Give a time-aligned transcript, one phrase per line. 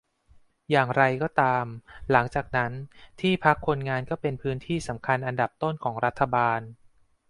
[0.71, 1.65] อย่างไรก็ตาม
[2.11, 2.71] หลังจากนั้น
[3.21, 6.59] ที่พักคนงานก็เป็นพื้นที่สำคัญอันดับต้นของรัฐบาล